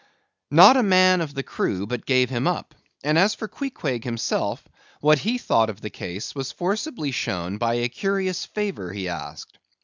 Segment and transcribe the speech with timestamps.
[0.49, 4.67] Not a man of the crew but gave him up; and, as for Queequeg himself,
[4.99, 9.59] what he thought of his case was forcibly shown by a curious favour he asked.